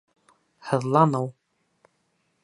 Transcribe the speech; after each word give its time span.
Һыҙланыу 0.69 1.21